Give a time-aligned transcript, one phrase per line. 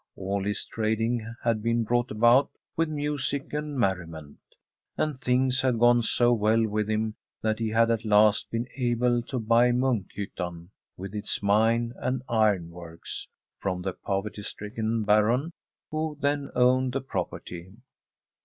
[0.15, 4.39] All From a SIFEDISH HOMESTEAD his trading had been brought about with music and merriment,
[4.97, 9.21] and things had gone so well with him that he had at last been able
[9.21, 13.27] to buy Munk hyttan, with its mine and ironworks,
[13.59, 15.51] from the poverty stricken Baron
[15.91, 17.69] who then owned the property.